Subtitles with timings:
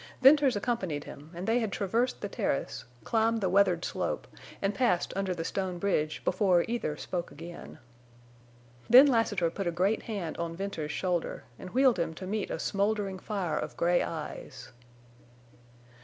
[0.19, 4.25] Venters accompanied him, and they had traversed the terrace, climbed the weathered slope,
[4.59, 7.77] and passed under the stone bridge before either spoke again.
[8.89, 12.57] Then Lassiter put a great hand on Venters's shoulder and wheeled him to meet a
[12.57, 14.71] smoldering fire of gray eyes.